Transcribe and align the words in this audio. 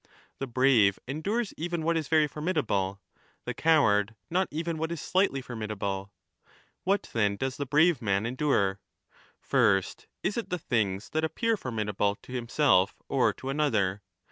The 0.39 0.47
brave 0.47 0.97
endures 1.07 1.53
even 1.57 1.83
what 1.83 1.95
is 1.95 2.07
very 2.07 2.25
formidable, 2.25 2.99
the 3.45 3.53
coward 3.53 4.15
not 4.31 4.47
even 4.49 4.79
what 4.79 4.91
is 4.91 4.99
slightly 4.99 5.43
formidable. 5.43 6.11
What, 6.83 7.09
then, 7.13 7.35
does 7.35 7.57
the 7.57 7.67
brave 7.67 8.01
man 8.01 8.23
lo 8.23 8.29
endure? 8.29 8.79
First, 9.39 10.07
is 10.23 10.37
it 10.37 10.49
the 10.49 10.57
things 10.57 11.09
that 11.11 11.23
appear 11.23 11.55
formidable 11.55 12.15
to 12.23 12.33
himself 12.33 12.99
or 13.09 13.31
to 13.33 13.49
another 13.49 14.01